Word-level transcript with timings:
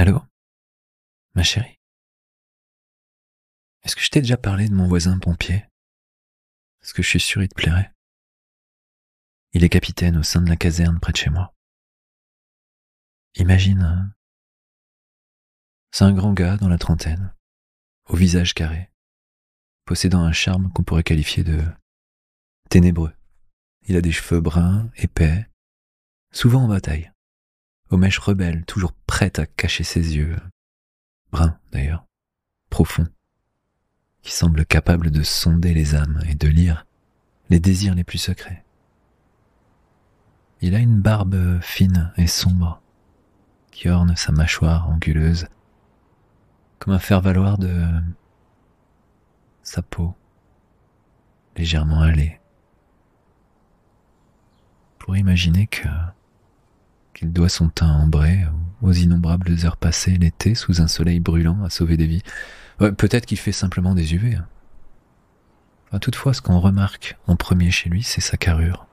Allô? 0.00 0.22
Ma 1.34 1.42
chérie? 1.42 1.76
Est-ce 3.82 3.96
que 3.96 4.02
je 4.02 4.10
t'ai 4.10 4.20
déjà 4.20 4.36
parlé 4.36 4.68
de 4.68 4.74
mon 4.74 4.86
voisin 4.86 5.18
pompier? 5.18 5.66
Est-ce 6.80 6.94
que 6.94 7.02
je 7.02 7.08
suis 7.08 7.18
sûr 7.18 7.42
il 7.42 7.48
te 7.48 7.56
plairait? 7.56 7.92
Il 9.54 9.64
est 9.64 9.68
capitaine 9.68 10.16
au 10.16 10.22
sein 10.22 10.40
de 10.40 10.48
la 10.48 10.54
caserne 10.54 11.00
près 11.00 11.10
de 11.10 11.16
chez 11.16 11.30
moi. 11.30 11.52
Imagine, 13.34 13.82
hein? 13.82 14.14
c'est 15.90 16.04
un 16.04 16.12
grand 16.12 16.32
gars 16.32 16.58
dans 16.58 16.68
la 16.68 16.78
trentaine, 16.78 17.34
au 18.04 18.14
visage 18.14 18.54
carré, 18.54 18.92
possédant 19.84 20.22
un 20.22 20.30
charme 20.30 20.72
qu'on 20.72 20.84
pourrait 20.84 21.02
qualifier 21.02 21.42
de 21.42 21.60
ténébreux. 22.70 23.14
Il 23.88 23.96
a 23.96 24.00
des 24.00 24.12
cheveux 24.12 24.40
bruns, 24.40 24.92
épais, 24.94 25.50
souvent 26.30 26.62
en 26.62 26.68
bataille, 26.68 27.10
aux 27.90 27.96
mèches 27.96 28.20
rebelles, 28.20 28.64
toujours 28.64 28.92
prêtes 29.18 29.40
à 29.40 29.46
cacher 29.46 29.82
ses 29.82 30.14
yeux, 30.14 30.36
bruns 31.32 31.58
d'ailleurs, 31.72 32.06
profonds, 32.70 33.08
qui 34.22 34.30
semblent 34.30 34.64
capables 34.64 35.10
de 35.10 35.24
sonder 35.24 35.74
les 35.74 35.96
âmes 35.96 36.22
et 36.28 36.36
de 36.36 36.46
lire 36.46 36.86
les 37.50 37.58
désirs 37.58 37.96
les 37.96 38.04
plus 38.04 38.18
secrets. 38.18 38.64
Il 40.60 40.76
a 40.76 40.78
une 40.78 41.00
barbe 41.00 41.58
fine 41.60 42.12
et 42.16 42.28
sombre 42.28 42.80
qui 43.72 43.88
orne 43.88 44.14
sa 44.14 44.30
mâchoire 44.30 44.88
anguleuse, 44.88 45.48
comme 46.78 46.94
un 46.94 47.00
faire-valoir 47.00 47.58
de 47.58 47.88
sa 49.64 49.82
peau, 49.82 50.14
légèrement 51.56 52.04
hâlée. 52.04 52.38
Pourrait 55.00 55.18
imaginer 55.18 55.66
que 55.66 55.88
qu'il 57.14 57.32
doit 57.32 57.48
son 57.48 57.68
teint 57.68 57.92
ambré 57.92 58.44
aux 58.82 58.92
innombrables 58.92 59.54
heures 59.64 59.76
passées 59.76 60.16
l'été 60.16 60.54
sous 60.54 60.80
un 60.80 60.88
soleil 60.88 61.20
brûlant 61.20 61.62
à 61.64 61.70
sauver 61.70 61.96
des 61.96 62.06
vies. 62.06 62.22
Peut-être 62.78 63.26
qu'il 63.26 63.38
fait 63.38 63.52
simplement 63.52 63.94
des 63.94 64.14
UV. 64.14 64.36
Hein. 65.92 65.98
toutefois, 65.98 66.32
ce 66.32 66.42
qu'on 66.42 66.60
remarque 66.60 67.16
en 67.26 67.36
premier 67.36 67.70
chez 67.70 67.90
lui, 67.90 68.02
c'est 68.02 68.20
sa 68.20 68.36
carrure. 68.36 68.86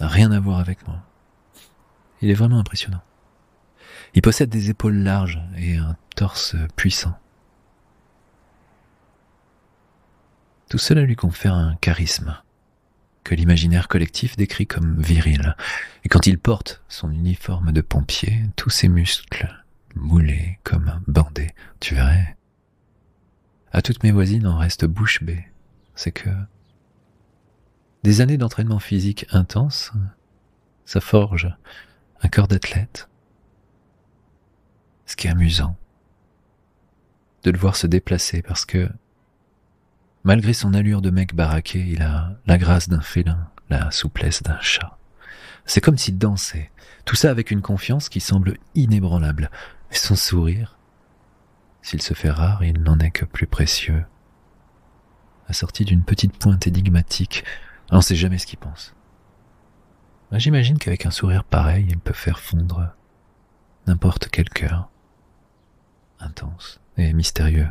Rien 0.00 0.30
à 0.30 0.40
voir 0.40 0.58
avec 0.58 0.86
moi. 0.86 0.98
Il 2.20 2.30
est 2.30 2.34
vraiment 2.34 2.58
impressionnant. 2.58 3.02
Il 4.14 4.22
possède 4.22 4.50
des 4.50 4.70
épaules 4.70 4.96
larges 4.96 5.40
et 5.56 5.76
un 5.76 5.96
torse 6.14 6.54
puissant. 6.76 7.18
Tout 10.68 10.78
cela 10.78 11.02
lui 11.02 11.16
confère 11.16 11.54
un 11.54 11.76
charisme 11.76 12.36
que 13.24 13.34
l'imaginaire 13.34 13.88
collectif 13.88 14.36
décrit 14.36 14.66
comme 14.66 15.00
viril. 15.00 15.56
Et 16.04 16.08
quand 16.08 16.26
il 16.26 16.38
porte 16.38 16.82
son 16.88 17.10
uniforme 17.10 17.72
de 17.72 17.80
pompier, 17.80 18.42
tous 18.56 18.70
ses 18.70 18.88
muscles 18.88 19.54
moulés 19.94 20.58
comme 20.64 21.00
bandés, 21.06 21.50
tu 21.80 21.94
verrais. 21.94 22.36
À 23.72 23.82
toutes 23.82 24.02
mes 24.02 24.10
voisines 24.10 24.46
en 24.46 24.58
reste 24.58 24.84
bouche 24.84 25.22
bée. 25.22 25.44
C'est 25.94 26.12
que 26.12 26.30
des 28.02 28.20
années 28.20 28.38
d'entraînement 28.38 28.80
physique 28.80 29.26
intense, 29.30 29.92
ça 30.84 31.00
forge 31.00 31.54
un 32.22 32.28
corps 32.28 32.48
d'athlète. 32.48 33.08
Ce 35.06 35.16
qui 35.16 35.26
est 35.26 35.30
amusant, 35.30 35.76
de 37.42 37.50
le 37.50 37.58
voir 37.58 37.76
se 37.76 37.86
déplacer 37.86 38.42
parce 38.42 38.64
que 38.64 38.88
Malgré 40.24 40.52
son 40.52 40.72
allure 40.72 41.02
de 41.02 41.10
mec 41.10 41.34
baraqué, 41.34 41.80
il 41.80 42.00
a 42.02 42.36
la 42.46 42.56
grâce 42.56 42.88
d'un 42.88 43.00
félin, 43.00 43.48
la 43.70 43.90
souplesse 43.90 44.42
d'un 44.42 44.60
chat. 44.60 44.98
C'est 45.64 45.80
comme 45.80 45.98
s'il 45.98 46.16
dansait, 46.16 46.70
tout 47.04 47.16
ça 47.16 47.30
avec 47.30 47.50
une 47.50 47.62
confiance 47.62 48.08
qui 48.08 48.20
semble 48.20 48.56
inébranlable. 48.74 49.50
Et 49.90 49.96
son 49.96 50.14
sourire, 50.14 50.78
s'il 51.82 52.00
se 52.00 52.14
fait 52.14 52.30
rare, 52.30 52.62
il 52.62 52.80
n'en 52.82 53.00
est 53.00 53.10
que 53.10 53.24
plus 53.24 53.48
précieux. 53.48 54.04
Assorti 55.48 55.84
d'une 55.84 56.04
petite 56.04 56.38
pointe 56.38 56.68
énigmatique, 56.68 57.44
on 57.90 57.96
ne 57.96 58.02
sait 58.02 58.16
jamais 58.16 58.38
ce 58.38 58.46
qu'il 58.46 58.58
pense. 58.58 58.94
J'imagine 60.30 60.78
qu'avec 60.78 61.04
un 61.04 61.10
sourire 61.10 61.44
pareil, 61.44 61.86
il 61.88 61.98
peut 61.98 62.14
faire 62.14 62.38
fondre 62.38 62.94
n'importe 63.86 64.28
quel 64.28 64.48
cœur. 64.48 64.88
Intense 66.20 66.80
et 66.96 67.12
mystérieux, 67.12 67.68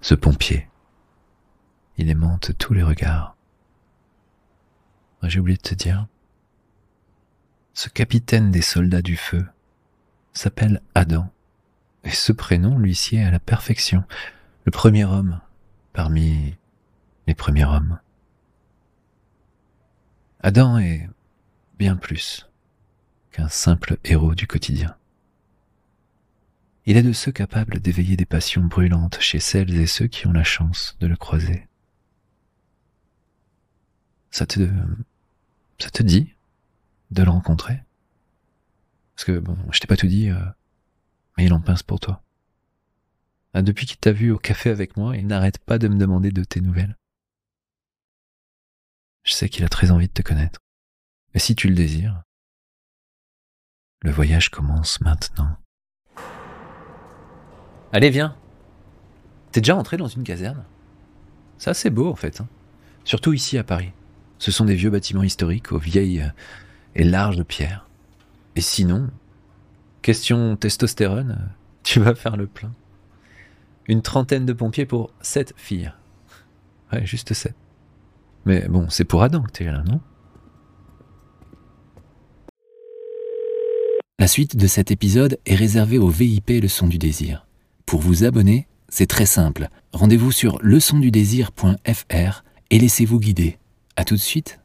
ce 0.00 0.14
pompier 0.14 0.68
il 1.96 2.08
aimante 2.08 2.56
tous 2.58 2.74
les 2.74 2.82
regards. 2.82 3.36
J'ai 5.22 5.38
oublié 5.38 5.56
de 5.56 5.62
te 5.62 5.74
dire, 5.74 6.06
ce 7.74 7.88
capitaine 7.88 8.50
des 8.50 8.62
soldats 8.62 9.02
du 9.02 9.16
feu 9.16 9.46
s'appelle 10.32 10.82
Adam, 10.94 11.30
et 12.04 12.10
ce 12.10 12.32
prénom 12.32 12.78
lui 12.78 12.94
sied 12.94 13.22
à 13.22 13.30
la 13.30 13.38
perfection, 13.38 14.04
le 14.64 14.72
premier 14.72 15.04
homme 15.04 15.40
parmi 15.92 16.56
les 17.26 17.34
premiers 17.34 17.64
hommes. 17.64 18.00
Adam 20.40 20.78
est 20.78 21.08
bien 21.78 21.96
plus 21.96 22.48
qu'un 23.30 23.48
simple 23.48 23.96
héros 24.04 24.34
du 24.34 24.46
quotidien. 24.46 24.96
Il 26.84 26.96
est 26.96 27.02
de 27.02 27.12
ceux 27.12 27.30
capables 27.30 27.78
d'éveiller 27.78 28.16
des 28.16 28.26
passions 28.26 28.64
brûlantes 28.64 29.18
chez 29.20 29.38
celles 29.38 29.78
et 29.78 29.86
ceux 29.86 30.08
qui 30.08 30.26
ont 30.26 30.32
la 30.32 30.42
chance 30.42 30.96
de 31.00 31.06
le 31.06 31.16
croiser. 31.16 31.68
Ça 34.32 34.46
te, 34.46 34.68
ça 35.78 35.90
te 35.90 36.02
dit 36.02 36.34
de 37.10 37.22
le 37.22 37.30
rencontrer? 37.30 37.82
Parce 39.14 39.24
que 39.24 39.38
bon, 39.38 39.56
je 39.70 39.78
t'ai 39.78 39.86
pas 39.86 39.96
tout 39.96 40.06
dit, 40.06 40.30
euh, 40.30 40.40
mais 41.36 41.44
il 41.44 41.52
en 41.52 41.60
pince 41.60 41.82
pour 41.82 42.00
toi. 42.00 42.22
Ah, 43.52 43.60
depuis 43.60 43.84
qu'il 43.84 43.98
t'a 43.98 44.12
vu 44.12 44.30
au 44.30 44.38
café 44.38 44.70
avec 44.70 44.96
moi, 44.96 45.16
il 45.16 45.26
n'arrête 45.26 45.58
pas 45.58 45.78
de 45.78 45.86
me 45.86 45.98
demander 45.98 46.32
de 46.32 46.42
tes 46.44 46.62
nouvelles. 46.62 46.96
Je 49.24 49.34
sais 49.34 49.50
qu'il 49.50 49.64
a 49.64 49.68
très 49.68 49.90
envie 49.90 50.08
de 50.08 50.12
te 50.12 50.22
connaître. 50.22 50.58
Et 51.34 51.38
si 51.38 51.54
tu 51.54 51.68
le 51.68 51.74
désires, 51.74 52.22
le 54.00 54.10
voyage 54.10 54.48
commence 54.48 55.00
maintenant. 55.02 55.56
Allez, 57.92 58.08
viens. 58.08 58.34
T'es 59.52 59.60
déjà 59.60 59.76
entré 59.76 59.98
dans 59.98 60.08
une 60.08 60.24
caserne? 60.24 60.64
C'est 61.58 61.70
assez 61.70 61.90
beau 61.90 62.10
en 62.10 62.16
fait, 62.16 62.40
hein. 62.40 62.48
surtout 63.04 63.34
ici 63.34 63.58
à 63.58 63.64
Paris. 63.64 63.92
Ce 64.42 64.50
sont 64.50 64.64
des 64.64 64.74
vieux 64.74 64.90
bâtiments 64.90 65.22
historiques 65.22 65.70
aux 65.70 65.78
vieilles 65.78 66.28
et 66.96 67.04
larges 67.04 67.44
pierres. 67.44 67.86
Et 68.56 68.60
sinon, 68.60 69.08
question 70.02 70.56
testostérone, 70.56 71.48
tu 71.84 72.00
vas 72.00 72.16
faire 72.16 72.36
le 72.36 72.48
plein. 72.48 72.72
Une 73.86 74.02
trentaine 74.02 74.44
de 74.44 74.52
pompiers 74.52 74.84
pour 74.84 75.12
sept 75.20 75.54
filles. 75.56 75.92
Ouais, 76.92 77.06
juste 77.06 77.32
sept. 77.34 77.54
Mais 78.44 78.66
bon, 78.66 78.90
c'est 78.90 79.04
pour 79.04 79.22
Adam 79.22 79.44
que 79.44 79.52
t'es 79.52 79.62
là, 79.62 79.84
non? 79.86 80.00
La 84.18 84.26
suite 84.26 84.56
de 84.56 84.66
cet 84.66 84.90
épisode 84.90 85.38
est 85.46 85.54
réservée 85.54 85.98
au 85.98 86.08
VIP 86.08 86.50
Leçon 86.60 86.88
du 86.88 86.98
désir. 86.98 87.46
Pour 87.86 88.00
vous 88.00 88.24
abonner, 88.24 88.66
c'est 88.88 89.06
très 89.06 89.26
simple. 89.26 89.68
Rendez-vous 89.92 90.32
sur 90.32 90.58
leçondudésir.fr 90.62 92.44
et 92.70 92.78
laissez-vous 92.80 93.20
guider. 93.20 93.60
À 93.96 94.04
tout 94.04 94.14
de 94.14 94.20
suite 94.20 94.58